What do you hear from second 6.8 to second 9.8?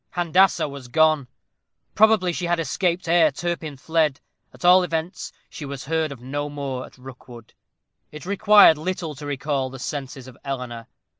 at Rookwood. It required little to recall the